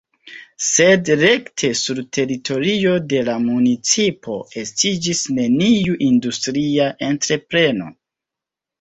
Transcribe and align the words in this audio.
Sed 0.67 1.11
rekte 1.19 1.69
sur 1.81 2.01
teritorio 2.19 2.95
de 3.13 3.21
la 3.29 3.37
municipo 3.45 4.41
estiĝis 4.65 5.25
neniu 5.39 6.03
industria 6.11 6.93
entrepreno. 7.15 7.97